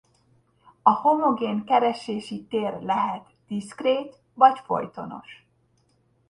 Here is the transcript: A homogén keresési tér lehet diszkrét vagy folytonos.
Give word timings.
A 0.81 0.89
homogén 0.91 1.63
keresési 1.65 2.43
tér 2.43 2.81
lehet 2.83 3.27
diszkrét 3.47 4.15
vagy 4.33 4.59
folytonos. 4.65 5.45